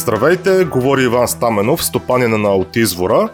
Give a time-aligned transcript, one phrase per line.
[0.00, 3.28] Здравейте, говори Иван Стаменов, стопанина на Аутизвора.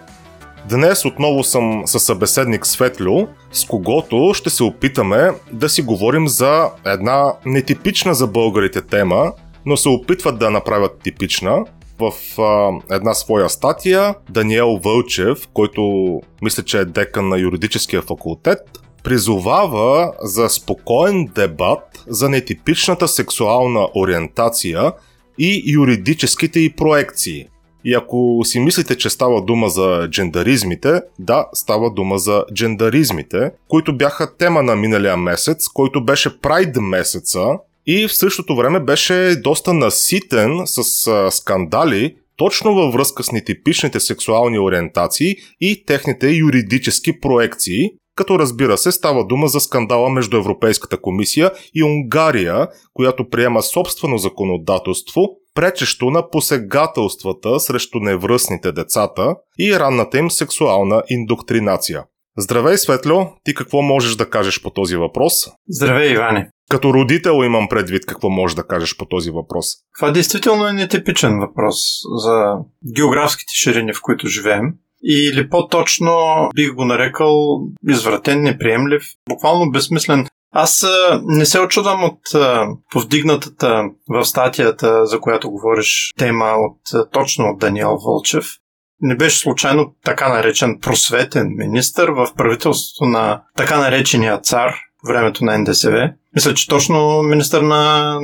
[0.69, 6.71] Днес отново съм със събеседник Светлю, с когото ще се опитаме да си говорим за
[6.87, 9.33] една нетипична за българите тема,
[9.67, 11.65] но се опитват да направят типична.
[11.99, 15.83] В а, една своя статия Даниел Вълчев, който
[16.43, 18.59] мисля, че е декан на юридическия факултет,
[19.05, 24.93] призовава за спокоен дебат за нетипичната сексуална ориентация
[25.39, 27.47] и юридическите и проекции.
[27.85, 33.97] И ако си мислите, че става дума за джендаризмите, да, става дума за джендаризмите, които
[33.97, 37.47] бяха тема на миналия месец, който беше Прайд месеца
[37.87, 40.83] и в същото време беше доста наситен с
[41.31, 48.93] скандали, точно във връзка с нетипичните сексуални ориентации и техните юридически проекции, като разбира се
[48.93, 55.23] става дума за скандала между Европейската комисия и Унгария, която приема собствено законодателство,
[55.55, 62.05] пречещо на посегателствата срещу невръстните децата и ранната им сексуална индоктринация.
[62.39, 63.33] Здравей, Светло!
[63.45, 65.33] Ти какво можеш да кажеш по този въпрос?
[65.69, 66.51] Здравей, Иване!
[66.71, 69.67] Като родител имам предвид какво можеш да кажеш по този въпрос.
[69.99, 71.77] Това действително е нетипичен въпрос
[72.25, 72.55] за
[72.97, 74.73] географските ширини, в които живеем.
[75.09, 80.27] Или по-точно бих го нарекал извратен, неприемлив, буквално безсмислен.
[80.53, 80.87] Аз
[81.23, 82.21] не се очудвам от
[82.91, 88.47] повдигнатата в статията, за която говориш, тема от точно от Даниел Вълчев.
[89.01, 94.75] Не беше случайно така наречен просветен министр в правителството на така наречения цар
[95.09, 96.13] времето на НДСВ.
[96.37, 98.15] Мисля, че точно министър на,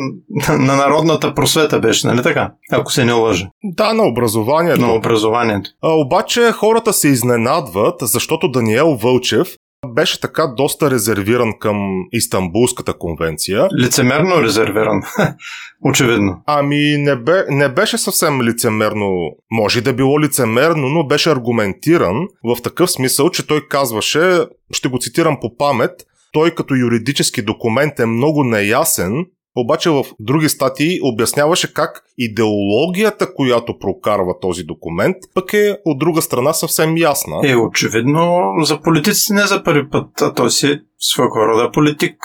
[0.48, 2.52] на народната просвета беше, нали така?
[2.72, 3.48] Ако се не лъжа.
[3.64, 4.80] Да, на образованието.
[4.80, 5.70] На образованието.
[5.82, 9.48] А, обаче хората се изненадват, защото Даниел Вълчев
[9.88, 13.68] беше така доста резервиран към Истанбулската конвенция.
[13.80, 15.02] Лицемерно резервиран.
[15.84, 16.42] Очевидно.
[16.46, 19.10] Ами не, бе, не беше съвсем лицемерно.
[19.50, 24.40] Може да било лицемерно, но беше аргументиран в такъв смисъл, че той казваше,
[24.72, 25.92] ще го цитирам по памет,
[26.32, 29.26] той като юридически документ е много неясен,
[29.56, 36.22] обаче в други статии обясняваше как идеологията, която прокарва този документ, пък е от друга
[36.22, 37.36] страна съвсем ясна.
[37.44, 42.16] Е, очевидно, за политиците не за първи път, а той си е своего рода политик.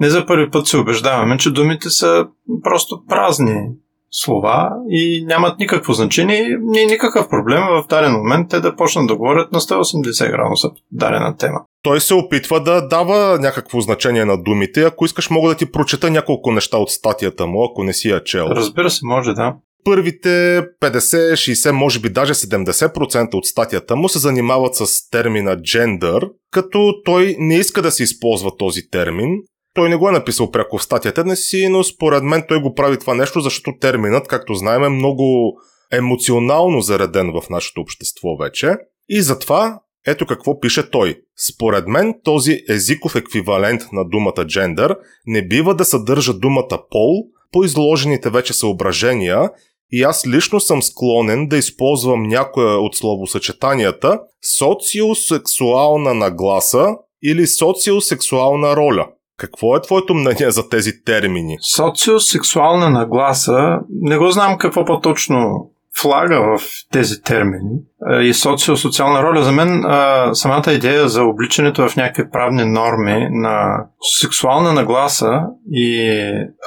[0.00, 2.26] Не за първи път се убеждаваме, че думите са
[2.62, 3.68] просто празни
[4.10, 6.58] слова и нямат никакво значение.
[6.76, 11.36] Е никакъв проблем в даден момент те да почнат да говорят на 180 градуса дадена
[11.36, 11.60] тема.
[11.82, 14.82] Той се опитва да дава някакво значение на думите.
[14.82, 18.24] Ако искаш, мога да ти прочета няколко неща от статията му, ако не си я
[18.24, 18.46] чел.
[18.46, 19.54] Разбира се, може да.
[19.84, 26.30] Първите 50, 60, може би даже 70% от статията му се занимават с термина gender,
[26.50, 29.30] като той не иска да се използва този термин,
[29.74, 32.74] той не го е написал пряко в статията не си, но според мен той го
[32.74, 35.52] прави това нещо, защото терминът, както знаем, е много
[35.92, 38.76] емоционално зареден в нашето общество вече.
[39.08, 41.20] И затова ето какво пише той.
[41.48, 47.64] Според мен този езиков еквивалент на думата джендър не бива да съдържа думата пол по
[47.64, 49.50] изложените вече съображения
[49.92, 54.20] и аз лично съм склонен да използвам някоя от словосъчетанията
[54.58, 56.86] социосексуална нагласа
[57.22, 59.06] или социосексуална роля–
[59.38, 61.56] какво е твоето мнение за тези термини?
[61.60, 65.70] Социосексуална нагласа, не го знам какво по-точно
[66.02, 67.78] флага в тези термини
[68.22, 69.42] и социо-социална роля.
[69.42, 69.84] За мен
[70.32, 73.84] самата идея за обличането в някакви правни норми на
[74.20, 75.40] сексуална нагласа
[75.72, 76.20] и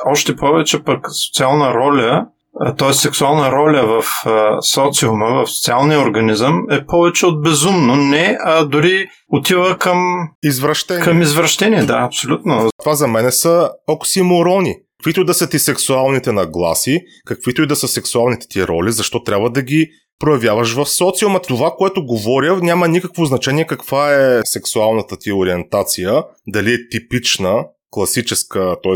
[0.05, 2.25] още повече пък социална роля
[2.77, 2.93] т.е.
[2.93, 4.03] сексуална роля в
[4.61, 7.95] социума, в социалния организъм е повече от безумно.
[7.95, 9.97] Не, а дори отива към...
[10.43, 11.03] Извращение.
[11.03, 12.69] Към извращение, да, абсолютно.
[12.79, 14.75] Това за мен са оксиморони.
[15.01, 19.49] Каквито да са ти сексуалните нагласи, каквито и да са сексуалните ти роли, защо трябва
[19.49, 19.89] да ги
[20.19, 21.41] проявяваш в социума.
[21.41, 28.75] Това, което говоря, няма никакво значение каква е сексуалната ти ориентация, дали е типична, класическа,
[28.83, 28.95] т.е.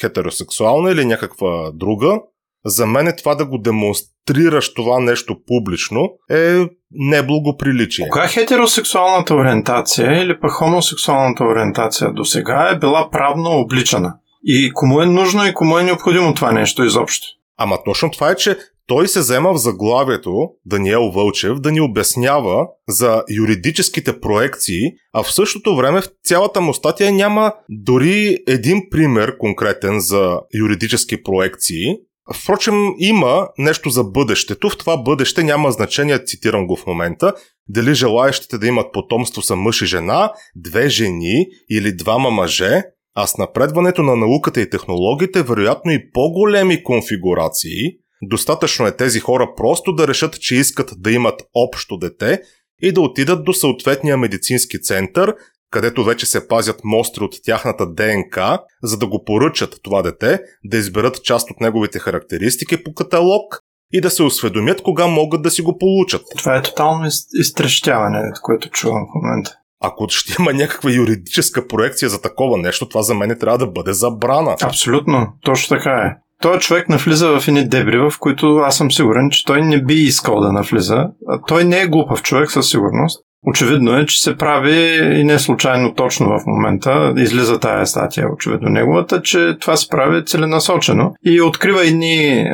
[0.00, 2.18] хетеросексуална или някаква друга.
[2.64, 8.08] За мен е това да го демонстрираш това нещо публично е неблагоприличие.
[8.08, 14.14] Кога хетеросексуалната ориентация или пък хомосексуалната ориентация до сега е била правно обличана?
[14.46, 17.26] И кому е нужно и кому е необходимо това нещо изобщо?
[17.58, 18.56] Ама точно това е, че
[18.86, 24.80] той се взема в заглавието, Даниел Вълчев, да ни обяснява за юридическите проекции,
[25.12, 31.22] а в същото време в цялата му статия няма дори един пример конкретен за юридически
[31.22, 31.86] проекции,
[32.34, 34.70] Впрочем, има нещо за бъдещето.
[34.70, 37.32] В това бъдеще няма значение, цитирам го в момента,
[37.68, 42.82] дали желаящите да имат потомство са мъж и жена, две жени или двама мъже,
[43.16, 49.48] а с напредването на науката и технологиите, вероятно и по-големи конфигурации, Достатъчно е тези хора
[49.56, 52.40] просто да решат, че искат да имат общо дете
[52.82, 55.34] и да отидат до съответния медицински център,
[55.70, 60.76] където вече се пазят мостри от тяхната ДНК, за да го поръчат това дете, да
[60.76, 63.58] изберат част от неговите характеристики по каталог
[63.92, 66.22] и да се осведомят кога могат да си го получат.
[66.38, 67.06] Това е тотално
[67.40, 69.58] изтрещяване, което чувам в момента.
[69.82, 73.92] Ако ще има някаква юридическа проекция за такова нещо, това за мен трябва да бъде
[73.92, 74.56] забрана.
[74.62, 76.16] Абсолютно, точно така е.
[76.42, 79.94] Той човек навлиза в едни дебри, в които аз съм сигурен, че той не би
[79.94, 81.04] искал да навлиза.
[81.46, 83.22] Той не е глупав човек със сигурност.
[83.48, 88.68] Очевидно е, че се прави и не случайно точно в момента, излиза тая статия, очевидно
[88.68, 92.44] неговата, че това се прави целенасочено и открива едни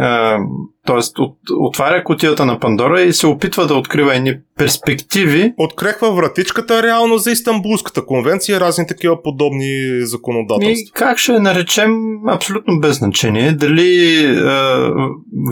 [0.87, 5.53] Тоест, от, отваря котията на Пандора и се опитва да открива едни перспективи.
[5.57, 10.89] Открехва вратичката реално за Истанбулската конвенция и разни такива подобни законодателства.
[10.89, 11.95] И как ще наречем
[12.29, 13.53] абсолютно без значение.
[13.53, 14.35] Дали е,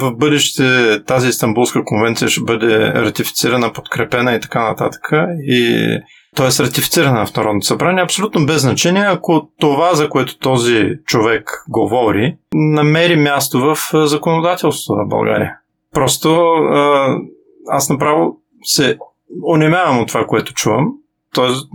[0.00, 5.08] в бъдеще тази Истанбулска конвенция ще бъде ратифицирана, подкрепена и така нататък.
[5.46, 5.86] И
[6.36, 6.64] т.е.
[6.64, 13.16] ратифицирана в Народното събрание, абсолютно без значение, ако това, за което този човек говори, намери
[13.16, 15.56] място в законодателството на България.
[15.94, 16.54] Просто
[17.68, 18.98] аз направо се
[19.46, 20.92] онемявам от това, което чувам.
[21.34, 21.68] Тоест,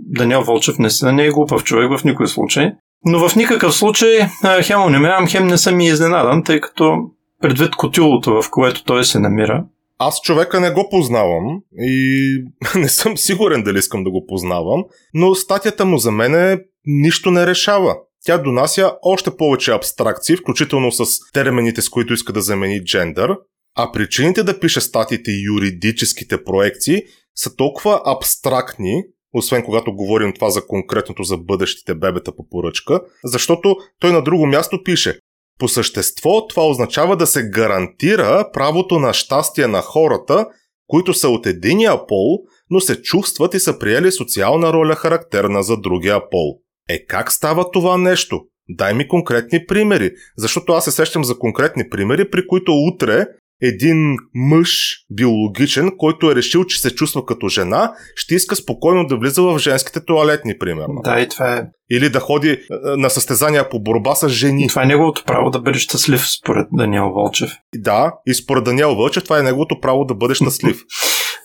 [0.00, 2.72] Даниел Волчев наистина не е глупав човек в никой случай.
[3.04, 4.28] Но в никакъв случай
[4.62, 6.98] хем онемявам, хем не съм и изненадан, тъй като
[7.42, 9.64] предвид котилото, в което той се намира,
[9.98, 12.44] аз човека не го познавам и
[12.76, 17.46] не съм сигурен дали искам да го познавам, но статията му за мене нищо не
[17.46, 17.96] решава.
[18.24, 23.36] Тя донася още повече абстракции, включително с термините, с които иска да замени джендър,
[23.76, 27.02] а причините да пише статиите и юридическите проекции
[27.36, 29.02] са толкова абстрактни,
[29.32, 34.46] освен когато говорим това за конкретното за бъдещите бебета по поръчка, защото той на друго
[34.46, 35.18] място пише
[35.58, 40.46] по същество това означава да се гарантира правото на щастие на хората,
[40.86, 42.38] които са от единия пол,
[42.70, 46.58] но се чувстват и са приели социална роля характерна за другия пол.
[46.88, 48.40] Е как става това нещо?
[48.68, 53.26] Дай ми конкретни примери, защото аз се сещам за конкретни примери, при които утре
[53.68, 59.16] един мъж, биологичен, който е решил, че се чувства като жена, ще иска спокойно да
[59.16, 61.00] влиза в женските туалетни, примерно.
[61.04, 61.62] Да, и това е.
[61.90, 62.58] Или да ходи е,
[62.96, 64.68] на състезания по борба с жени.
[64.68, 67.50] Това е неговото право да бъде щастлив, според Даниел Вълчев.
[67.76, 70.80] Да, и според Даниел Вълчев това е неговото право да бъде щастлив.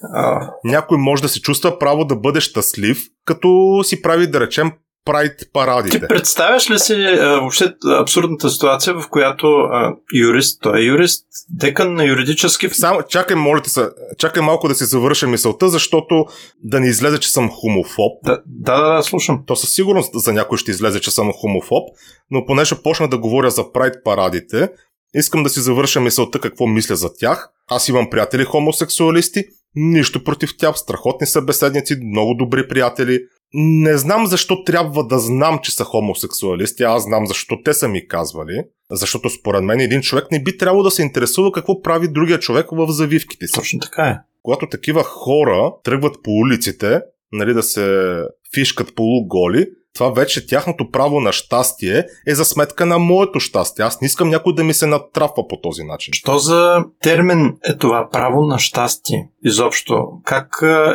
[0.63, 4.71] Някой може да се чувства право да бъде щастлив, като си прави, да речем,
[5.05, 5.99] прайд парадите.
[5.99, 11.25] Ти представяш ли си а, въобще абсурдната ситуация, в която а, юрист, той е юрист,
[11.49, 12.69] декан на юридически...
[12.69, 16.25] Само, чакай, моля се, чакай малко да си завърша мисълта, защото
[16.63, 18.11] да не излезе, че съм хомофоб.
[18.23, 19.43] Да, да, да, да, слушам.
[19.47, 21.89] То със сигурност за някой ще излезе, че съм хомофоб,
[22.31, 24.69] но понеже почна да говоря за прайд парадите,
[25.13, 27.49] искам да си завърша мисълта какво мисля за тях.
[27.67, 29.43] Аз имам приятели хомосексуалисти,
[29.75, 33.19] нищо против тях, страхотни събеседници, много добри приятели,
[33.53, 38.07] не знам защо трябва да знам, че са хомосексуалисти, аз знам защо те са ми
[38.07, 38.63] казвали.
[38.91, 42.67] Защото според мен един човек не би трябвало да се интересува какво прави другия човек
[42.71, 43.53] в завивките си.
[43.53, 44.17] Точно така е.
[44.43, 47.01] Когато такива хора тръгват по улиците,
[47.31, 48.15] нали, да се
[48.53, 49.65] фишкат полуголи,
[49.99, 53.85] това вече тяхното право на щастие е за сметка на моето щастие.
[53.85, 56.11] Аз не искам някой да ми се натрапва по този начин.
[56.13, 59.29] Що за термин е това право на щастие?
[59.45, 60.47] Изобщо, как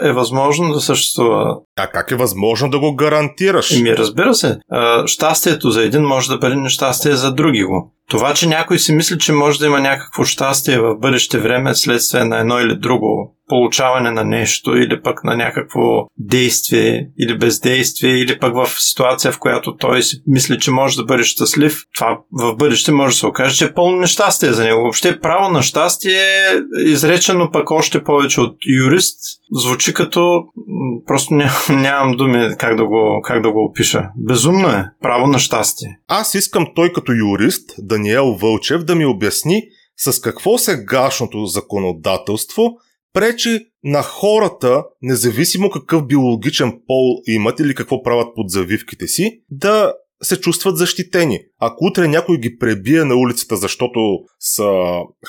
[0.03, 1.57] е възможно да съществува?
[1.77, 3.81] А как е възможно да го гарантираш?
[3.81, 4.59] Ми разбира се.
[5.07, 7.91] Щастието за един може да бъде нещастие за други го.
[8.11, 12.25] Това, че някой си мисли, че може да има някакво щастие в бъдеще време следствие
[12.25, 15.81] на едно или друго получаване на нещо или пък на някакво
[16.19, 21.05] действие или бездействие или пък в ситуация, в която той си мисли, че може да
[21.05, 24.81] бъде щастлив, това в бъдеще може да се окаже, че е пълно нещастие за него.
[24.81, 26.25] Въобще право на щастие
[26.87, 29.19] изречено пък още повече от юрист.
[29.53, 30.45] Звучи като
[31.07, 31.51] просто ням,
[31.83, 34.09] нямам думи как да, го, как да го опиша.
[34.17, 34.85] Безумно е.
[35.03, 35.99] Право на щастие.
[36.09, 39.63] Аз искам той като юрист, Даниел Вълчев, да ми обясни
[39.97, 42.77] с какво сегашното законодателство
[43.15, 49.95] пречи на хората, независимо какъв биологичен пол имат или какво правят под завивките си, да
[50.23, 51.41] се чувстват защитени.
[51.61, 54.01] Ако утре някой ги пребие на улицата, защото
[54.41, 54.71] са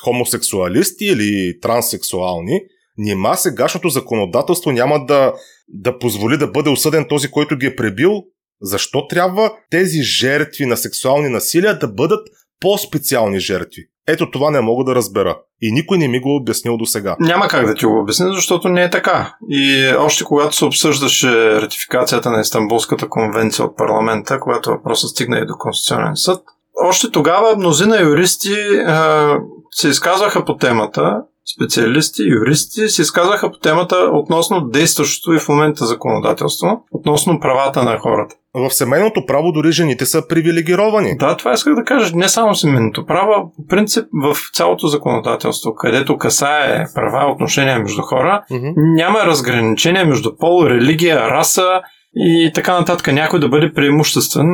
[0.03, 2.59] хомосексуалисти или транссексуални,
[2.97, 5.33] нима сегашното законодателство няма да,
[5.67, 8.23] да позволи да бъде осъден този, който ги е пребил?
[8.61, 12.27] Защо трябва тези жертви на сексуални насилия да бъдат
[12.59, 13.81] по-специални жертви?
[14.07, 15.37] Ето това не мога да разбера.
[15.61, 17.15] И никой не ми го обяснил до сега.
[17.19, 19.35] Няма как да ти го обясня, защото не е така.
[19.49, 25.45] И още когато се обсъждаше ратификацията на Истанбулската конвенция от парламента, когато въпросът стигна и
[25.45, 26.43] до Конституционен съд,
[26.83, 28.53] още тогава мнозина юристи
[28.87, 29.37] а,
[29.71, 31.21] се изказваха по темата,
[31.55, 37.97] специалисти, юристи се изказваха по темата относно действащото и в момента законодателство, относно правата на
[37.99, 38.35] хората.
[38.53, 41.17] В семейното право дори жените са привилегировани.
[41.17, 42.15] Да, това исках да кажа.
[42.15, 48.43] Не само семейното право, по принцип в цялото законодателство, където касае права, отношения между хора,
[48.51, 48.67] Мгм.
[48.75, 51.81] няма разграничение между пол, религия, раса
[52.15, 53.13] и така нататък.
[53.13, 54.47] Някой да бъде преимуществен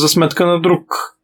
[0.00, 1.15] за сметка на друг.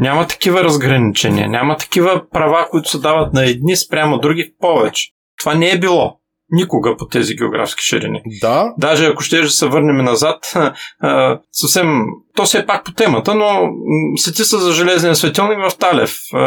[0.00, 5.10] Няма такива разграничения, няма такива права, които се дават на едни спрямо други повече.
[5.40, 6.16] Това не е било.
[6.52, 8.22] Никога по тези географски ширини.
[8.40, 10.38] Да, Даже ако ще се върнем назад,
[11.00, 12.02] а, съвсем,
[12.36, 13.68] то се е пак по темата, но
[14.16, 16.38] сети са за железния светилник в Талев, а,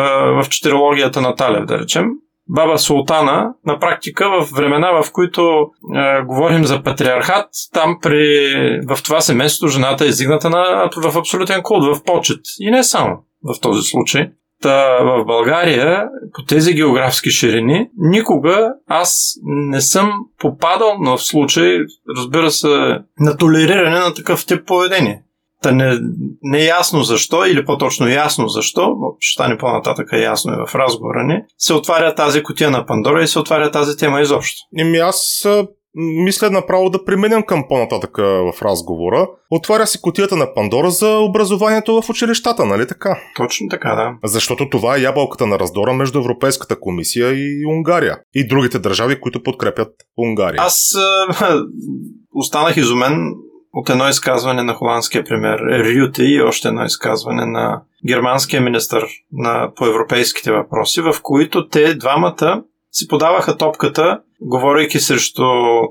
[0.44, 2.06] в четирологията на Талев, да речем.
[2.50, 9.04] Баба Султана, на практика в времена, в които а, говорим за патриархат, там при, в
[9.04, 12.42] това семейство жената е издигната на, в абсолютен култ, в почет.
[12.60, 14.30] И не само в този случай.
[14.62, 21.78] Та в България, по тези географски ширини, никога аз не съм попадал на случай,
[22.18, 25.24] разбира се, на толериране на такъв тип поведение.
[25.62, 26.00] Та не,
[26.42, 31.24] не е ясно защо, или по-точно ясно защо, ще стане по-нататък ясно и в разговора
[31.24, 34.58] ни, се отваря тази котия на Пандора и се отваря тази тема изобщо.
[34.78, 35.48] Еми аз
[35.96, 39.28] мисля направо да преминем към по-нататък в разговора.
[39.50, 43.20] Отваря се котията на Пандора за образованието в училищата, нали така?
[43.38, 44.16] Точно така, да.
[44.24, 48.18] Защото това е ябълката на раздора между Европейската комисия и Унгария.
[48.34, 50.62] И другите държави, които подкрепят Унгария.
[50.62, 50.96] Аз
[51.40, 51.62] а,
[52.36, 53.34] останах изумен
[53.74, 59.72] от едно изказване на холандския премьер Рюте и още едно изказване на германския министр на,
[59.76, 65.44] по европейските въпроси, в които те двамата си подаваха топката, говорейки срещу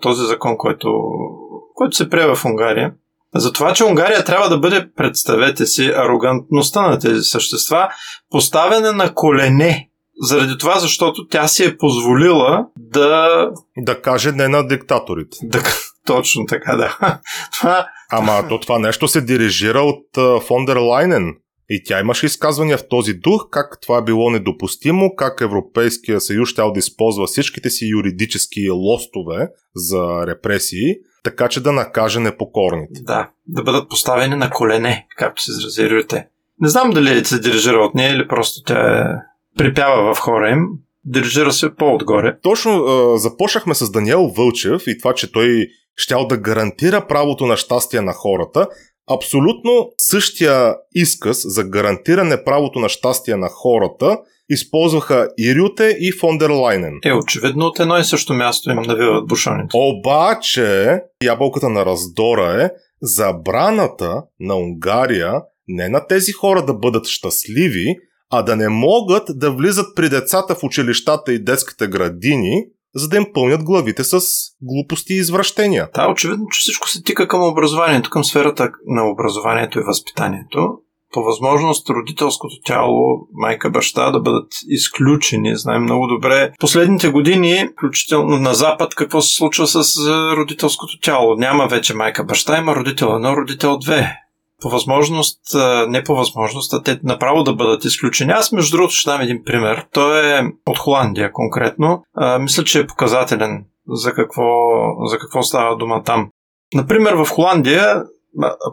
[0.02, 0.88] този закон, който,
[1.74, 2.92] който се прие в Унгария.
[3.34, 7.88] За това, че Унгария трябва да бъде, представете си, арогантността на тези същества,
[8.30, 9.88] поставена на колене.
[10.22, 15.36] Заради това, защото тя си е позволила да Да каже не на диктаторите.
[15.42, 15.62] да,
[16.06, 16.96] точно така, да.
[17.52, 21.34] Това, Ама то това нещо се дирижира от Фондер Лайнен.
[21.74, 26.48] И тя имаше изказвания в този дух, как това е било недопустимо, как Европейския съюз
[26.48, 33.00] ще да използва всичките си юридически лостове за репресии, така че да накаже непокорните.
[33.02, 36.28] да, да бъдат поставени на колене, както се изрази Рюте.
[36.60, 39.04] Не знам дали се дирижира от нея или просто тя е
[39.58, 40.66] припява в хора им.
[41.04, 42.38] Дирижира се по-отгоре.
[42.42, 47.56] Точно а, започнахме с Даниел Вълчев и това, че той щял да гарантира правото на
[47.56, 48.68] щастие на хората.
[49.14, 56.50] Абсолютно същия изказ за гарантиране правото на щастие на хората използваха и Рюте и Фондер
[56.50, 56.98] Лайнен.
[57.04, 59.68] Е, очевидно от едно и също място им навиват бушоните.
[59.74, 62.70] Обаче, ябълката на раздора е
[63.02, 67.96] забраната на Унгария не на тези хора да бъдат щастливи,
[68.30, 73.16] а да не могат да влизат при децата в училищата и детските градини, за да
[73.16, 74.20] им пълнят главите с
[74.62, 75.88] глупости и извращения.
[75.94, 80.78] Да, очевидно, че всичко се тика към образованието, към сферата на образованието и възпитанието.
[81.12, 85.56] По възможност родителското тяло, майка, баща да бъдат изключени.
[85.56, 90.06] Знаем много добре последните години, включително на Запад, какво се случва с
[90.36, 91.34] родителското тяло.
[91.34, 94.18] Няма вече майка, баща, има родител едно, родител две.
[94.62, 95.40] По възможност,
[95.88, 98.32] не по възможност, а те направо да бъдат изключени.
[98.32, 99.86] Аз, между другото, ще дам един пример.
[99.92, 102.02] Той е от Холандия конкретно.
[102.16, 104.42] А, мисля, че е показателен за какво,
[105.04, 106.28] за какво става дума там.
[106.74, 108.02] Например, в Холандия,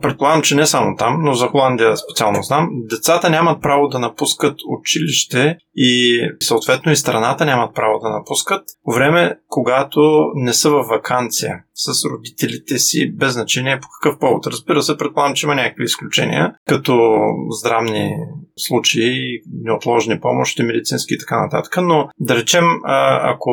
[0.01, 4.55] предполагам, че не само там, но за Холандия специално знам, децата нямат право да напускат
[4.79, 10.87] училище и съответно и страната нямат право да напускат по време, когато не са във
[10.87, 14.47] вакансия с родителите си, без значение по какъв повод.
[14.47, 17.19] Разбира се, предполагам, че има някакви изключения, като
[17.49, 18.11] здравни
[18.57, 22.65] случаи, неотложни помощи, медицински и така нататък, но да речем,
[23.21, 23.51] ако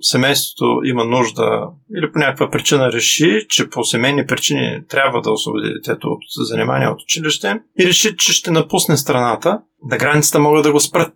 [0.00, 1.68] семейството има нужда
[1.98, 6.88] или по някаква причина реши, че по семейни причини трябва да освободи детето от занимание
[6.88, 11.14] от училище и реши, че ще напусне страната, на границата могат да го спрат.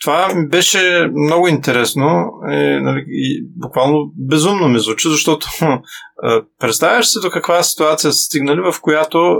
[0.00, 5.46] Това ми беше много интересно и, нали, и буквално безумно ми звучи, защото
[6.60, 9.38] представяш се до каква ситуация са стигнали, в която а,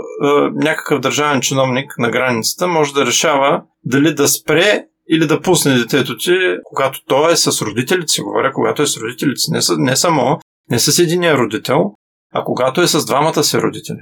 [0.53, 6.17] някакъв държавен чиновник на границата може да решава дали да спре или да пусне детето
[6.17, 9.77] ти, когато той е с родителите си, говоря, когато е с родителите си, не, са,
[9.77, 11.93] не само, не с единия родител,
[12.33, 13.99] а когато е с двамата си родители.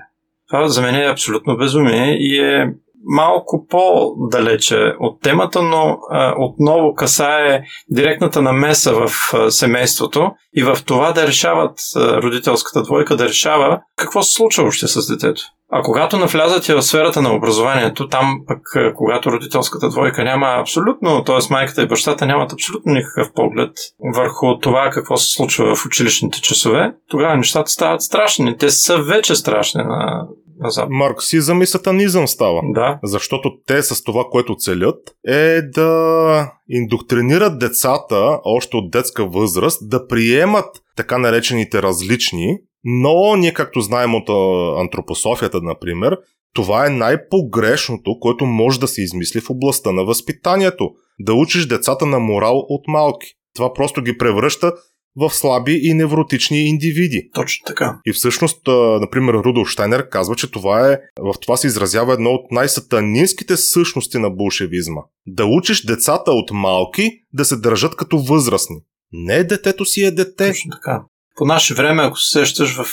[0.47, 2.73] Това за мен е абсолютно безумие и е
[3.05, 10.77] малко по-далече от темата, но а, отново касае директната намеса в а, семейството и в
[10.85, 15.41] това да решават а, родителската двойка, да решава какво се случва още с детето.
[15.71, 21.37] А когато навлязате в сферата на образованието, там пък, когато родителската двойка няма абсолютно, т.е.
[21.49, 23.71] майката и бащата нямат абсолютно никакъв поглед
[24.15, 28.57] върху това какво се случва в училищните часове, тогава нещата стават страшни.
[28.57, 30.27] Те са вече страшни на,
[30.89, 32.61] Марксизъм и сатанизъм става.
[32.63, 32.99] Да.
[33.03, 40.07] Защото те с това, което целят, е да индоктринират децата още от детска възраст да
[40.07, 44.29] приемат така наречените различни, но ние, както знаем от
[44.79, 46.17] антропософията, например,
[46.53, 50.89] това е най-погрешното, което може да се измисли в областта на възпитанието.
[51.19, 53.27] Да учиш децата на морал от малки.
[53.55, 54.73] Това просто ги превръща
[55.15, 57.29] в слаби и невротични индивиди.
[57.33, 57.99] Точно така.
[58.05, 58.61] И всъщност,
[59.01, 64.17] например, Рудолф Штайнер казва, че това е, в това се изразява едно от най-сатанинските същности
[64.17, 65.01] на болшевизма.
[65.27, 68.77] Да учиш децата от малки да се държат като възрастни.
[69.11, 70.47] Не детето си е дете.
[70.47, 71.01] Точно така
[71.35, 72.85] по наше време, ако се сещаш, в...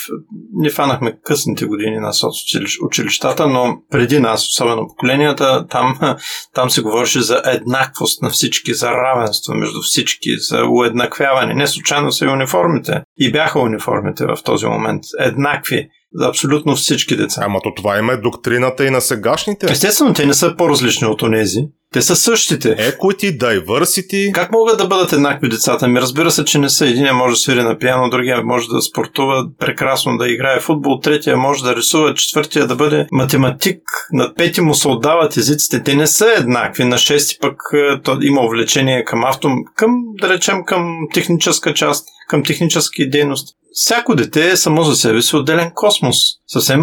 [0.52, 5.98] ние фанахме късните години на соцучилищата, но преди нас, особено поколенията, там,
[6.54, 11.54] там се говореше за еднаквост на всички, за равенство между всички, за уеднаквяване.
[11.54, 13.02] Не случайно са и униформите.
[13.18, 15.02] И бяха униформите в този момент.
[15.18, 17.42] Еднакви за абсолютно всички деца.
[17.44, 19.66] Ама то това има е доктрината и на сегашните.
[19.70, 21.60] Естествено, те не са по-различни от онези.
[21.92, 22.76] Те са същите.
[22.76, 24.32] Equity, diversity.
[24.32, 25.88] Как могат да бъдат еднакви децата?
[25.88, 26.86] Ми разбира се, че не са.
[26.86, 31.36] Един може да свири на пиано, другия може да спортува прекрасно, да играе футбол, третия
[31.36, 33.82] може да рисува, четвъртия да бъде математик.
[34.12, 35.82] На пети му се отдават езиците.
[35.82, 36.84] Те не са еднакви.
[36.84, 39.90] На шести пък е, то има увлечение към авто, към,
[40.20, 45.36] да речем, към техническа част, към технически дейности всяко дете е само за себе си
[45.36, 46.82] отделен космос, съвсем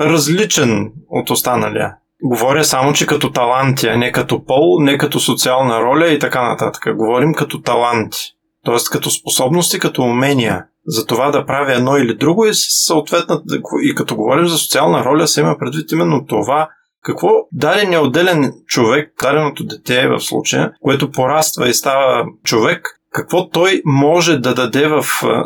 [0.00, 1.94] различен от останалия.
[2.22, 6.48] Говоря само, че като таланти, а не като пол, не като социална роля и така
[6.48, 6.96] нататък.
[6.96, 8.18] Говорим като таланти,
[8.64, 8.76] т.е.
[8.92, 13.42] като способности, като умения за това да прави едно или друго и съответно,
[13.82, 16.68] и като говорим за социална роля, се има предвид именно това,
[17.02, 23.82] какво дадения отделен човек, даденото дете в случая, което пораства и става човек, какво той
[23.84, 25.04] може да даде в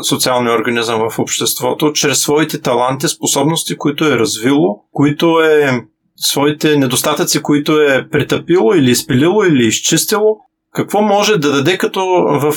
[0.09, 5.81] социалния организъм в обществото, чрез своите таланти, способности, които е развило, които е
[6.17, 10.37] своите недостатъци, които е притъпило или изпилило или изчистило,
[10.75, 12.55] какво може да даде като, в,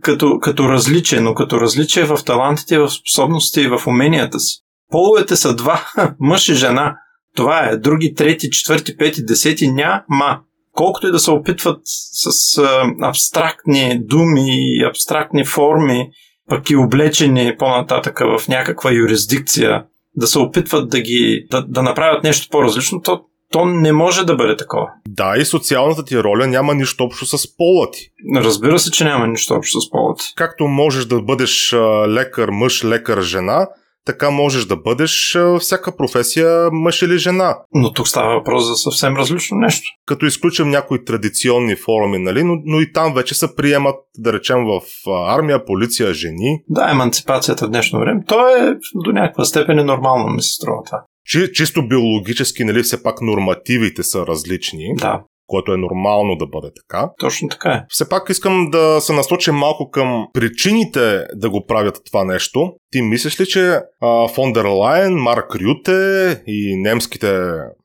[0.00, 4.58] като, като различие, но като различие в талантите, в способностите и в уменията си.
[4.90, 5.80] Половете са два,
[6.20, 6.96] мъж и жена.
[7.36, 7.76] Това е.
[7.76, 10.40] Други, трети, четвърти, пети, десети няма
[10.76, 12.62] колкото и да се опитват с
[13.02, 16.10] абстрактни думи и абстрактни форми,
[16.48, 19.84] пък и облечени по-нататък в някаква юрисдикция,
[20.16, 23.20] да се опитват да ги да, да направят нещо по-различно, то,
[23.52, 24.88] то не може да бъде такова.
[25.08, 28.10] Да, и социалната ти роля няма нищо общо с пола ти.
[28.36, 30.24] Разбира се, че няма нищо общо с пола ти.
[30.36, 31.72] Както можеш да бъдеш
[32.08, 33.68] лекар мъж, лекар жена,
[34.06, 37.58] така можеш да бъдеш всяка професия мъж или жена.
[37.74, 39.88] Но тук става въпрос за съвсем различно нещо.
[40.06, 44.64] Като изключим някои традиционни форми, нали, но, но и там вече се приемат, да речем,
[44.64, 44.80] в
[45.28, 46.62] армия, полиция, жени.
[46.68, 50.82] Да, еманципацията в днешно време, то е до някаква степен е нормално, ми се струва
[50.86, 51.02] това.
[51.24, 54.94] Чи, чисто биологически, нали, все пак нормативите са различни.
[54.94, 57.10] Да което е нормално да бъде така.
[57.20, 57.84] Точно така е.
[57.88, 62.72] Все пак искам да се насочим малко към причините да го правят това нещо.
[62.92, 67.40] Ти мислиш ли, че а, Фондер Лайен, Марк Рюте и немските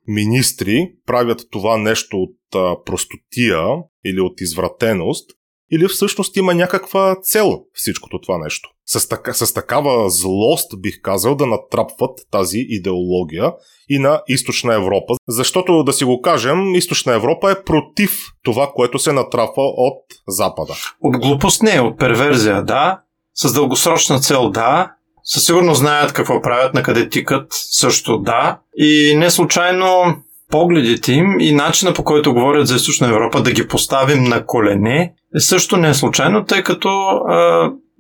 [0.08, 3.64] министри правят това нещо от а, простотия
[4.06, 5.32] или от извратеност,
[5.72, 8.70] или всъщност има някаква цел всичкото това нещо?
[8.86, 13.54] С, така, с такава злост, бих казал, да натрапват тази идеология
[13.90, 15.14] и на източна Европа.
[15.28, 20.74] Защото, да си го кажем, източна Европа е против това, което се натрапва от Запада.
[21.02, 23.02] От глупост не, от перверзия, да.
[23.34, 24.92] С дългосрочна цел, да.
[25.24, 28.60] Със сигурност знаят какво правят, на къде тикат, също да.
[28.78, 30.16] И не случайно
[30.50, 35.14] погледите им и начина по който говорят за Източна Европа да ги поставим на колене
[35.38, 36.90] също не е случайно, тъй като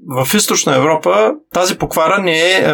[0.10, 2.66] в източна Европа тази поквара не е.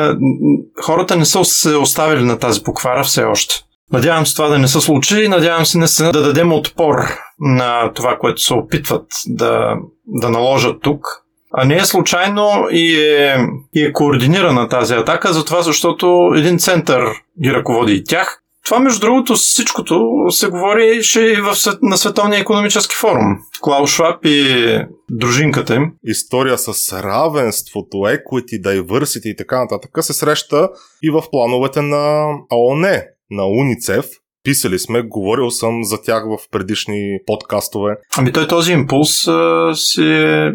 [0.83, 3.55] Хората не са се оставили на тази поквара все още.
[3.91, 6.95] Надявам се това да не се случи и надявам се наистина да дадем отпор
[7.39, 9.75] на това, което се опитват да,
[10.07, 11.07] да наложат тук.
[11.53, 13.37] А не е случайно и е,
[13.75, 17.03] и е координирана тази атака, затова защото един център
[17.43, 18.41] ги ръководи и тях.
[18.67, 23.37] Това, между другото, всичкото се говорише и в, на Световния економически форум.
[23.61, 24.79] Клаус Шваб и
[25.11, 25.91] дружинката им.
[26.03, 30.69] История с равенството, equity, diversity и така нататък се среща
[31.03, 33.01] и в плановете на ООН,
[33.31, 34.05] на УНИЦЕФ.
[34.43, 37.97] Писали сме, говорил съм за тях в предишни подкастове.
[38.17, 40.03] Ами той този импулс а, си,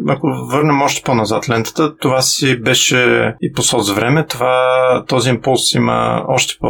[0.09, 5.75] ако върнем още по-назад лентата, това си беше и по соц време, това, този импулс
[5.75, 6.69] има още по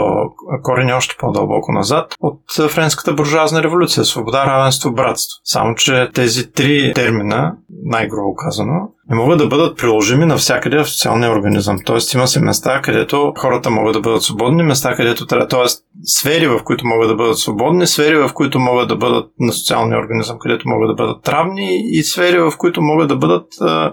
[0.62, 4.04] корени още по-дълбоко назад от френската буржуазна революция.
[4.04, 5.40] Свобода, равенство, братство.
[5.44, 11.32] Само, че тези три термина, най-грубо казано, не могат да бъдат приложими навсякъде в социалния
[11.32, 11.78] организъм.
[11.84, 15.68] Тоест има се места, където хората могат да бъдат свободни, места, където трябва, т.е.
[16.04, 19.98] сфери, в които могат да бъдат свободни, сфери, в които могат да бъдат на социалния
[19.98, 23.46] организъм, където могат да бъдат травни и сфери, в които могат да бъдат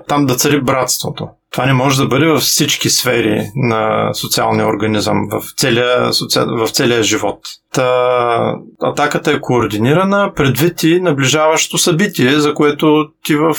[0.07, 1.27] там да цари братството.
[1.51, 6.39] Това не може да бъде във всички сфери на социалния организъм, в целия, соци...
[6.39, 7.39] в целия живот.
[7.73, 13.55] Та, атаката е координирана предвид и наближаващото събитие, за което ти в,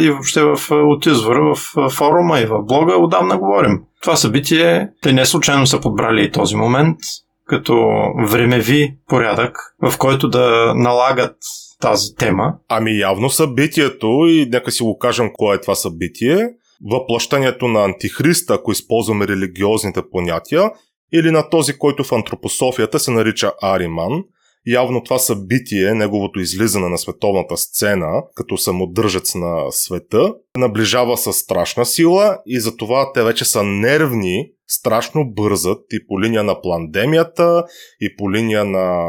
[0.00, 3.80] и въобще в от извора, в форума и в блога отдавна говорим.
[4.02, 6.98] Това събитие, те не случайно са подбрали и този момент,
[7.46, 7.86] като
[8.26, 11.36] времеви порядък, в който да налагат
[11.80, 12.54] тази тема.
[12.68, 16.48] Ами явно събитието, и нека си го кажем кое е това събитие,
[16.90, 20.70] въплъщението на антихриста, ако използваме религиозните понятия,
[21.12, 24.22] или на този, който в антропософията се нарича Ариман.
[24.66, 31.86] Явно това събитие, неговото излизане на световната сцена, като самодържец на света, наближава с страшна
[31.86, 37.64] сила и затова те вече са нервни страшно бързат и по линия на пандемията,
[38.00, 39.04] и по линия на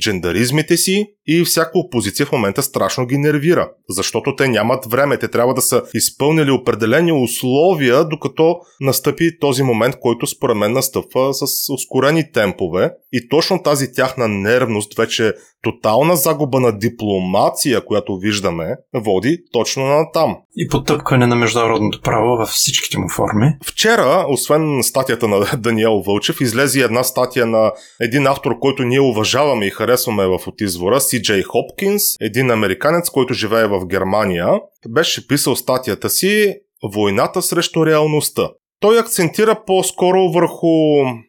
[0.00, 5.28] джендаризмите си и всяка опозиция в момента страшно ги нервира, защото те нямат време, те
[5.28, 11.42] трябва да са изпълнили определени условия, докато настъпи този момент, който според мен настъпва с
[11.72, 19.38] ускорени темпове и точно тази тяхна нервност, вече тотална загуба на дипломация, която виждаме, води
[19.52, 20.36] точно на там.
[20.56, 23.46] И потъпкане на международното право във всичките му форми.
[23.64, 29.66] Вчера, освен статията на Даниел Вълчев, излезе една статия на един автор, който ние уважаваме
[29.66, 34.48] и харесваме в от извора, Си Джей Хопкинс, един американец, който живее в Германия.
[34.88, 36.54] Беше писал статията си
[36.94, 38.50] Войната срещу реалността.
[38.80, 40.68] Той акцентира по-скоро върху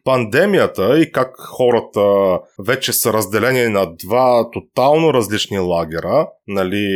[0.04, 6.28] пандемията и как хората вече са разделени на два тотално различни лагера.
[6.46, 6.86] Нали,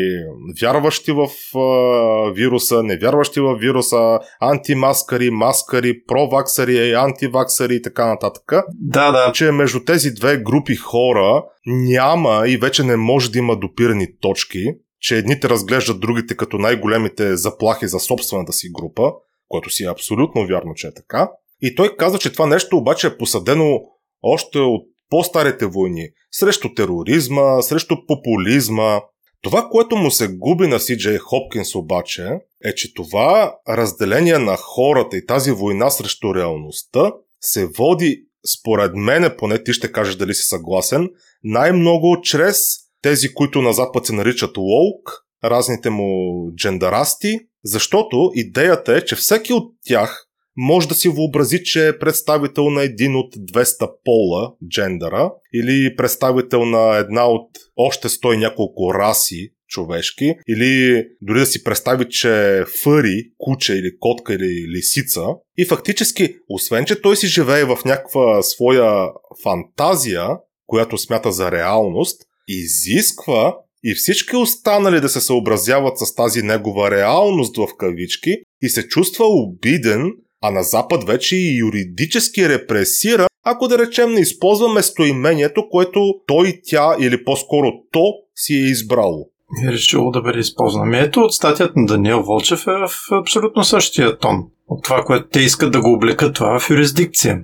[0.62, 8.52] вярващи в а, вируса, невярващи в вируса, антимаскари, маскари, проваксари, антиваксари и така нататък.
[8.80, 9.32] Да, да.
[9.32, 14.64] Че между тези две групи хора няма и вече не може да има допирани точки,
[15.00, 19.12] че едните разглеждат другите като най-големите заплахи за собствената си група,
[19.52, 21.30] което си е абсолютно вярно, че е така.
[21.60, 23.80] И той каза, че това нещо обаче е посадено
[24.22, 29.00] още от по-старите войни, срещу тероризма, срещу популизма.
[29.42, 32.28] Това, което му се губи на Си Хопкинс обаче,
[32.64, 38.24] е, че това разделение на хората и тази война срещу реалността се води,
[38.58, 41.08] според мене, поне ти ще кажеш дали си съгласен,
[41.44, 45.10] най-много чрез тези, които на Запад се наричат лоук,
[45.44, 50.26] разните му джендарасти, защото идеята е, че всеки от тях
[50.56, 56.64] може да си въобрази, че е представител на един от 200 пола, джендъра, или представител
[56.64, 62.58] на една от още сто и няколко раси човешки, или дори да си представи, че
[62.58, 65.20] е фъри, куче или котка или лисица.
[65.56, 69.08] И фактически, освен, че той си живее в някаква своя
[69.42, 70.28] фантазия,
[70.66, 77.56] която смята за реалност, изисква и всички останали да се съобразяват с тази негова реалност
[77.56, 83.78] в кавички и се чувства обиден, а на Запад вече и юридически репресира, ако да
[83.78, 89.28] речем не използва местоимението, което той, тя или по-скоро то си е избрало.
[89.68, 90.96] Е решило да бъде използвано.
[90.96, 94.44] Ето от статията на Даниел Волчев е в абсолютно същия тон.
[94.68, 97.38] От това, което те искат да го облекат това в юрисдикция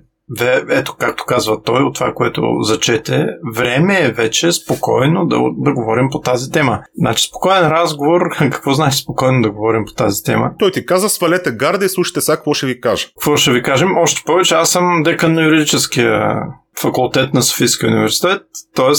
[0.71, 6.09] ето както казва той, от това, което зачете, време е вече спокойно да, да говорим
[6.11, 6.83] по тази тема.
[6.99, 10.51] Значи спокоен разговор, какво значи спокойно да говорим по тази тема?
[10.59, 13.07] Той ти каза, свалете гарда и слушайте сега какво ще ви кажа.
[13.07, 13.89] Какво ще ви кажем?
[13.97, 16.43] Още повече, аз съм декан на юридическия
[16.81, 18.43] факултет на Софийския университет,
[18.77, 18.93] т.е.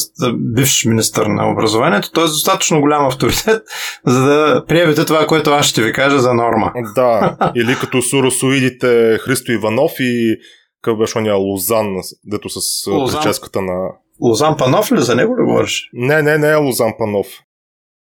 [0.55, 2.23] бивш министър на образованието, т.е.
[2.23, 3.63] достатъчно голям авторитет,
[4.05, 6.71] за да приемете това, което аз ще ви кажа за норма.
[6.95, 10.35] Да, или като суросоидите Христо Иванов и
[10.81, 13.21] какъв беше ония Лозан, дето с Лозан.
[13.21, 13.89] прическата на...
[14.21, 15.01] Лозан Панов ли?
[15.01, 15.89] За него ли говориш?
[15.93, 17.27] Не, не, не е Лозан Панов.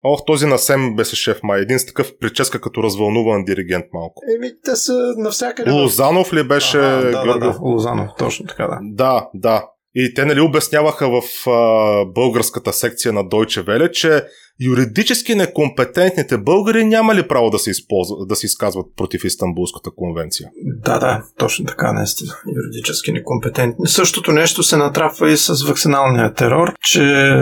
[0.02, 1.60] Ох, този на Сем беше шеф май.
[1.60, 4.22] Един с такъв прическа като развълнуван диригент малко.
[4.36, 5.70] Еми, те са навсякъде.
[5.70, 6.78] Лозанов ли беше?
[6.78, 8.78] Ага, да, да, да, Лозанов, точно така, да.
[8.82, 9.68] Да, да.
[9.94, 14.24] И те нали обясняваха в а, българската секция на Deutsche Welle, че
[14.60, 20.48] юридически некомпетентните българи няма ли право да се, използва, да се изказват против Истанбулската конвенция?
[20.84, 22.32] Да, да, точно така, наистина.
[22.56, 23.88] Юридически некомпетентни.
[23.88, 27.34] Същото нещо се натрапва и с вакциналния терор, че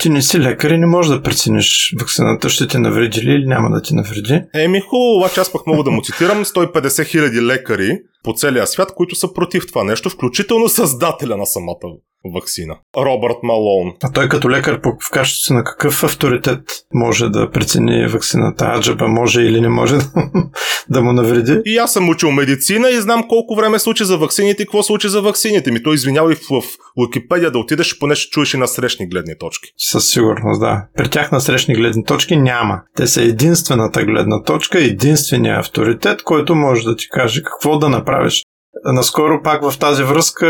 [0.00, 3.46] ти не си лекар и не можеш да прецениш вакцината ще ти навреди ли или
[3.46, 4.42] няма да ти навреди.
[4.54, 8.92] Еми хубаво, обаче аз пък мога да му цитирам 150 хиляди лекари по целия свят,
[8.96, 11.96] които са против това нещо, включително създателя на самата
[12.34, 12.76] вакцина.
[12.96, 13.92] Робърт Малон.
[14.02, 16.60] А той като лекар в качеството на какъв авторитет
[16.94, 18.64] може да прецени вакцината?
[18.64, 19.96] Аджаба може или не може
[20.88, 21.60] да, му навреди?
[21.64, 24.82] И аз съм учил медицина и знам колко време се учи за вакцините и какво
[24.82, 25.70] се учи за вакцините.
[25.70, 26.62] Ми той извинявай в, в
[27.02, 29.70] Википедия да отидеш, поне ще чуеш и на срещни гледни точки.
[29.78, 30.86] Със сигурност, да.
[30.96, 32.80] При тях на срещни гледни точки няма.
[32.96, 38.42] Те са единствената гледна точка, единствения авторитет, който може да ти каже какво да направиш.
[38.84, 40.46] Наскоро пак в тази връзка,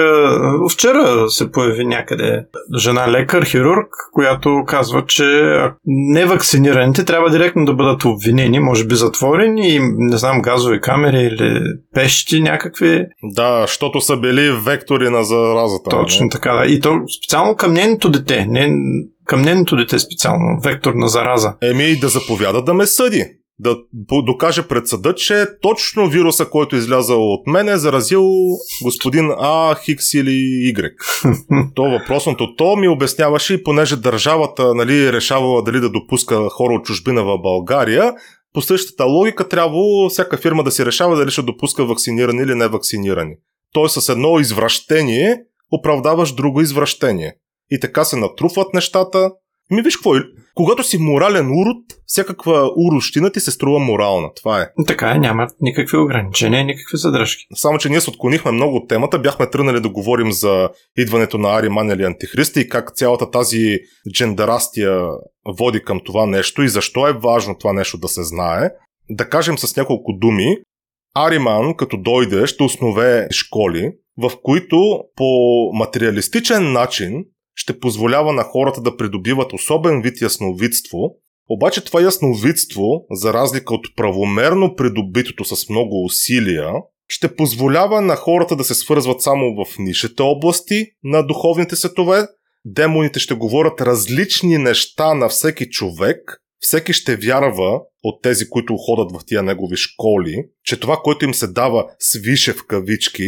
[0.72, 2.44] вчера се появи някъде
[2.78, 5.24] жена лекар, хирург, която казва, че
[5.86, 11.60] невакцинираните трябва директно да бъдат обвинени, може би затворени и не знам, газови камери или
[11.94, 13.06] пещи някакви.
[13.22, 15.90] Да, защото са били вектори на заразата.
[15.90, 16.30] Точно не?
[16.30, 16.66] така, да.
[16.66, 18.70] И то специално към нейното дете, не
[19.24, 21.54] към нейното дете специално, вектор на зараза.
[21.62, 23.24] Еми да заповяда да ме съди
[23.58, 23.76] да
[24.22, 28.30] докаже пред съда, че точно вируса, който е излязал от мен е заразил
[28.82, 30.30] господин А, Хикс или
[30.74, 30.92] Y.
[31.74, 36.84] то въпросното то ми обясняваше и понеже държавата нали, решавала дали да допуска хора от
[36.84, 38.14] чужбина в България,
[38.52, 42.68] по същата логика трябва всяка фирма да си решава дали ще допуска вакцинирани или не
[42.68, 43.34] вакцинирани.
[43.72, 45.36] Тоест с едно извращение
[45.72, 47.34] оправдаваш друго извращение.
[47.70, 49.30] И така се натрупват нещата,
[49.70, 50.14] ми виж какво,
[50.54, 54.28] когато си морален урод, всякаква урощина ти се струва морална.
[54.36, 54.66] Това е.
[54.86, 57.44] Така е, няма никакви ограничения, никакви задръжки.
[57.54, 59.18] Само, че ние се отклонихме много от темата.
[59.18, 63.78] Бяхме тръгнали да говорим за идването на Ариман или Антихриста и как цялата тази
[64.12, 65.00] джендарастия
[65.58, 68.70] води към това нещо и защо е важно това нещо да се знае.
[69.10, 70.56] Да кажем с няколко думи,
[71.14, 75.24] Ариман, като дойде, ще основе школи, в които по
[75.72, 80.98] материалистичен начин ще позволява на хората да придобиват особен вид ясновидство,
[81.48, 86.72] обаче това ясновидство, за разлика от правомерно придобитото с много усилия,
[87.08, 92.26] ще позволява на хората да се свързват само в нишите области на духовните светове.
[92.64, 96.40] Демоните ще говорят различни неща на всеки човек.
[96.60, 101.34] Всеки ще вярва от тези, които ходят в тия негови школи, че това, което им
[101.34, 103.26] се дава свише в кавички,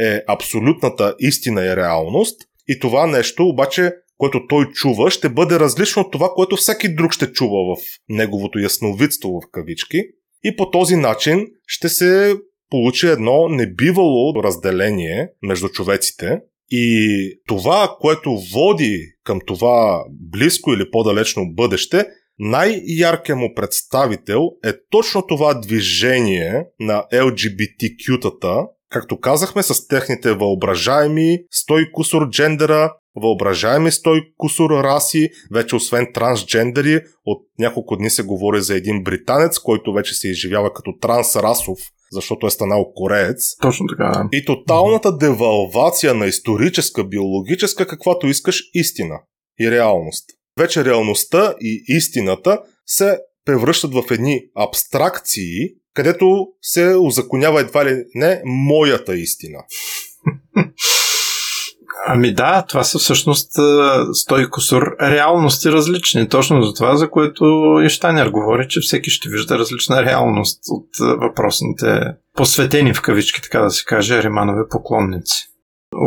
[0.00, 6.02] е абсолютната истина и реалност и това нещо, обаче, което той чува, ще бъде различно
[6.02, 9.98] от това, което всеки друг ще чува в неговото ясновидство в кавички.
[10.44, 12.34] И по този начин ще се
[12.70, 16.40] получи едно небивало разделение между човеците.
[16.70, 22.06] И това, което води към това близко или по-далечно бъдеще,
[22.38, 31.38] най-яркият му представител е точно това движение на LGBTQ-тата, както казахме, с техните въображаеми
[31.70, 38.60] 100 кусор джендера, въображаеми 100 кусор раси, вече освен трансджендери, от няколко дни се говори
[38.60, 41.78] за един британец, който вече се изживява като трансрасов
[42.12, 43.56] защото е станал кореец.
[43.62, 44.28] Точно така.
[44.32, 49.20] И тоталната девалвация на историческа, биологическа, каквато искаш истина
[49.60, 50.24] и реалност.
[50.58, 55.68] Вече реалността и истината се превръщат в едни абстракции,
[55.98, 59.58] където се озаконява едва ли не моята истина.
[62.06, 63.52] Ами да, това са всъщност
[64.12, 66.28] стой косур реалности различни.
[66.28, 67.44] Точно за това, за което
[67.84, 72.00] и Штайнер говори, че всеки ще вижда различна реалност от въпросните
[72.36, 75.36] посветени в кавички, така да се каже, риманови поклонници.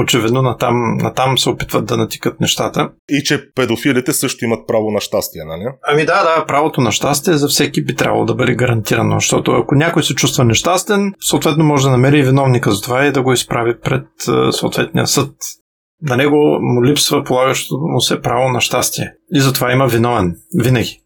[0.04, 2.90] Очевидно натам, натам се опитват да натикат нещата.
[3.10, 5.64] И че педофилите също имат право на щастие, нали?
[5.88, 9.76] Ами да, да, правото на щастие за всеки би трябвало да бъде гарантирано, защото ако
[9.76, 13.80] някой се чувства нещастен, съответно може да намери виновника за това и да го изправи
[13.80, 14.08] пред
[14.52, 15.32] съответния съд.
[16.02, 19.14] На него му липсва полагащото му се право на щастие.
[19.34, 20.36] И затова има виновен.
[20.64, 21.01] Винаги.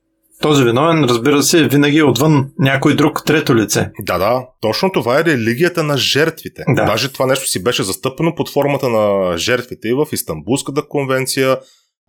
[0.45, 3.91] Този виновен, разбира се, винаги е отвън някой друг трето лице.
[3.99, 4.47] Да, да.
[4.61, 6.63] Точно това е религията на жертвите.
[6.67, 6.85] Да.
[6.85, 11.57] Даже това нещо си беше застъпено под формата на жертвите и в Истанбулската конвенция.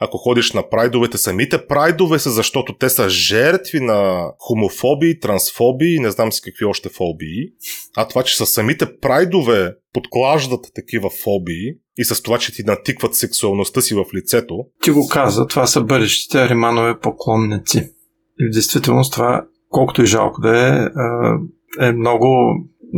[0.00, 6.00] Ако ходиш на прайдовете, самите прайдове са, защото те са жертви на хомофобии, трансфобии и
[6.00, 7.48] не знам си какви още фобии.
[7.96, 13.14] А това, че са самите прайдове подклаждат такива фобии и с това, че ти натикват
[13.14, 14.54] сексуалността си в лицето.
[14.82, 17.95] Ти го каза, това са бъдещите ариманове поклонници.
[18.40, 20.88] И в действителност това, колкото и жалко да е,
[21.88, 22.26] е много,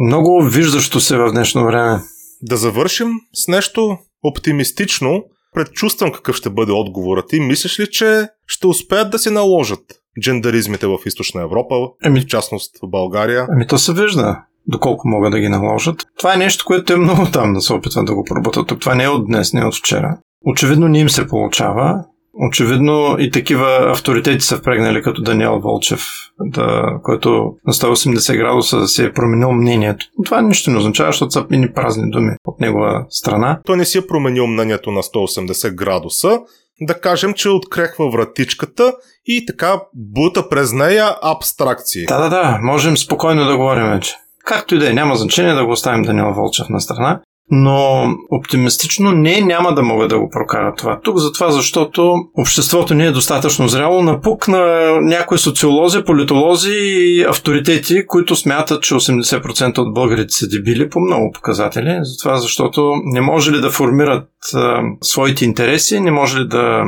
[0.06, 2.00] много виждащо се в днешно време.
[2.42, 5.24] Да завършим с нещо оптимистично.
[5.54, 7.40] Предчувствам какъв ще бъде отговорът ти.
[7.40, 9.80] Мислиш ли, че ще успеят да се наложат
[10.20, 11.74] джендаризмите в Източна Европа,
[12.04, 13.46] Еми- в частност в България.
[13.50, 16.06] Ами то се вижда доколко могат да ги наложат.
[16.18, 18.24] Това е нещо, което е много там да се опитват да го.
[18.66, 20.18] Тук това не е от днес, не е от вчера.
[20.46, 22.04] Очевидно не им се получава.
[22.46, 26.02] Очевидно и такива авторитети са впрегнали като Даниел Волчев,
[26.40, 30.06] да, който на 180 градуса се е променил мнението.
[30.24, 33.60] Това нищо не означава, защото са мини празни думи от негова страна.
[33.64, 36.40] Той не си е променил мнението на 180 градуса.
[36.80, 38.92] Да кажем, че открехва вратичката
[39.26, 42.06] и така бута през нея абстракции.
[42.06, 44.14] Да, да, да, можем спокойно да говорим вече.
[44.44, 47.20] Както и да е, няма значение да го оставим Даниел Волчев на страна.
[47.50, 53.06] Но оптимистично не, няма да могат да го прокарат това тук, затова защото обществото не
[53.06, 54.02] е достатъчно зряло.
[54.02, 60.88] Напук на някои социолози, политолози и авторитети, които смятат, че 80% от българите са дебили
[60.88, 61.98] по много показатели.
[62.02, 66.82] Затова защото не може ли да формират а, своите интереси, не може ли да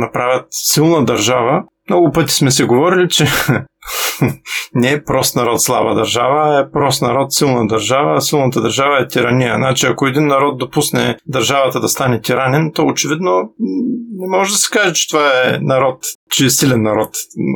[0.00, 1.62] направят силна държава.
[1.92, 3.26] Много пъти сме си говорили, че
[4.74, 9.08] не е прост народ слаба държава, е прост народ силна държава, а силната държава е
[9.08, 9.54] тирания.
[9.56, 13.52] Значи, ако един народ допусне държавата да стане тиранен, то очевидно
[14.22, 15.98] не може да се каже, че това е народ,
[16.30, 17.08] че е силен народ,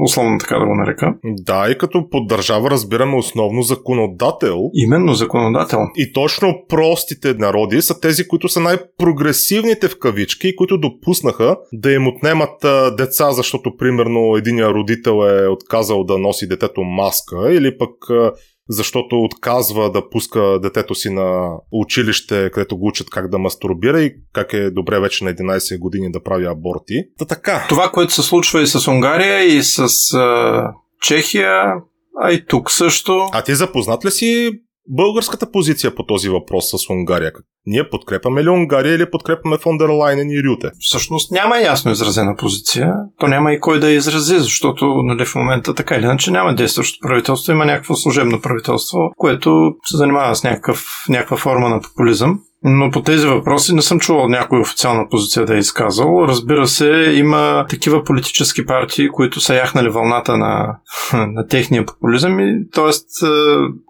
[0.05, 1.15] условно така да го нарека.
[1.25, 4.71] Да, и като под държава разбираме основно законодател.
[4.75, 5.79] Именно законодател.
[5.97, 12.07] И точно простите народи са тези, които са най-прогресивните в кавички които допуснаха да им
[12.07, 18.11] отнемат а, деца, защото примерно единия родител е отказал да носи детето маска или пък
[18.11, 18.33] а,
[18.69, 24.15] защото отказва да пуска детето си на училище, където го учат как да мастурбира и
[24.33, 27.05] как е добре вече на 11 години да прави аборти.
[27.19, 27.67] Та така.
[27.69, 31.75] Това, което се случва и с Унгария, и с а, Чехия,
[32.21, 33.29] а и тук също.
[33.33, 34.51] А ти запознат ли си
[34.89, 37.33] българската позиция по този въпрос с Унгария?
[37.67, 40.71] Ние подкрепяме ли Унгария или подкрепяме Фондер Лайнен и Рюте?
[40.81, 42.93] Всъщност няма ясно изразена позиция.
[43.19, 46.55] То няма и кой да я изрази, защото нали, в момента така или иначе няма
[46.55, 47.53] действащо правителство.
[47.53, 52.41] Има някакво служебно правителство, което се занимава с някакъв, някаква форма на популизъм.
[52.63, 56.25] Но по тези въпроси не съм чувал някоя официална позиция да е изказал.
[56.29, 60.77] Разбира се, има такива политически партии, които са яхнали вълната на,
[61.13, 63.27] на техния популизъм и т.е.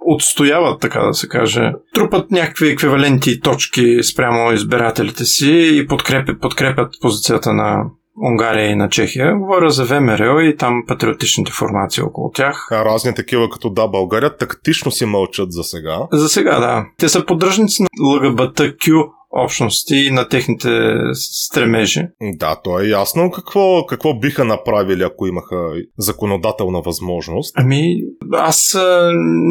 [0.07, 6.94] отстояват, така да се каже, трупат някакви еквиваленти точки спрямо избирателите си и подкрепят, подкрепят
[7.00, 7.85] позицията на
[8.22, 9.37] Унгария и на Чехия.
[9.38, 12.68] Говоря за ВМРО и там патриотичните формации около тях.
[12.70, 15.98] А разни такива като да, България тактично си мълчат за сега.
[16.12, 16.87] За сега, да.
[16.98, 22.02] Те са поддръжници на ЛГБТQ общности и на техните стремежи.
[22.20, 27.55] Да, то е ясно какво, какво биха направили, ако имаха законодателна възможност.
[27.59, 27.96] Ами,
[28.33, 28.76] аз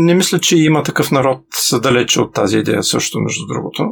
[0.06, 1.39] не мисля, че има такъв народ
[1.82, 3.84] далече от тази идея също, между другото.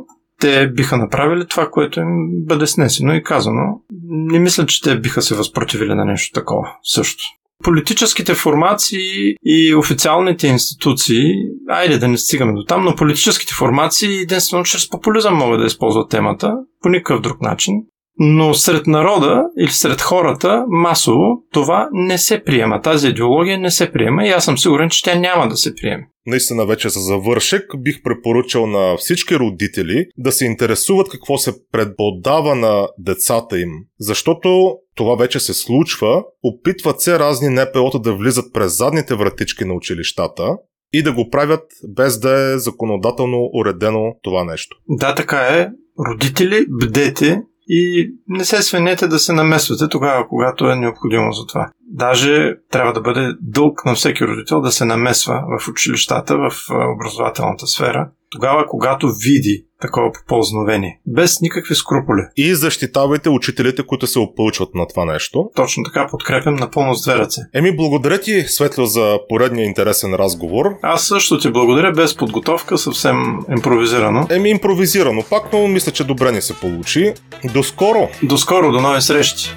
[0.43, 2.07] Те биха направили това, което им
[2.45, 3.81] бъде снесено и казано.
[4.09, 7.23] Не мисля, че те биха се възпротивили на нещо такова също.
[7.63, 11.23] Политическите формации и официалните институции,
[11.69, 16.09] айде да не стигаме до там, но политическите формации единствено чрез популизъм могат да използват
[16.09, 17.73] темата по никакъв друг начин.
[18.19, 22.81] Но сред народа или сред хората масово това не се приема.
[22.81, 26.07] Тази идеология не се приема и аз съм сигурен, че тя няма да се приеме.
[26.25, 32.55] Наистина вече за завършек бих препоръчал на всички родители да се интересуват какво се предподава
[32.55, 33.71] на децата им.
[33.99, 39.73] Защото това вече се случва, опитват се разни НПО-та да влизат през задните вратички на
[39.73, 40.57] училищата
[40.93, 41.63] и да го правят
[41.95, 44.77] без да е законодателно уредено това нещо.
[44.89, 45.69] Да, така е.
[46.09, 51.69] Родители, бдете и не се свинете да се намесвате тогава, когато е необходимо за това.
[51.81, 56.51] Даже трябва да бъде дълг на всеки родител да се намесва в училищата, в
[56.95, 60.99] образователната сфера, тогава, когато види такова попълзновение.
[61.07, 62.21] Без никакви скруполи.
[62.37, 65.49] И защитавайте учителите, които се опълчват на това нещо.
[65.55, 67.41] Точно така подкрепям напълно с две ръце.
[67.53, 70.65] Еми, благодаря ти, Светло, за поредния интересен разговор.
[70.81, 73.15] Аз също ти благодаря, без подготовка, съвсем
[73.57, 74.27] импровизирано.
[74.29, 77.13] Еми, импровизирано пак, но мисля, че добре ни се получи.
[77.53, 78.09] До скоро!
[78.23, 79.49] До скоро, до нови срещи!